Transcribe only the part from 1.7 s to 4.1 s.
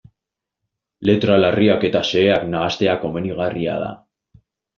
eta xeheak nahastea komenigarria da.